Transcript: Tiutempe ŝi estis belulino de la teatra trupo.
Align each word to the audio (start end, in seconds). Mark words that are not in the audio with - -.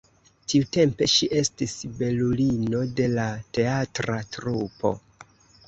Tiutempe 0.53 1.07
ŝi 1.15 1.27
estis 1.41 1.75
belulino 1.99 2.81
de 3.01 3.07
la 3.19 3.29
teatra 3.59 4.19
trupo. 4.39 4.97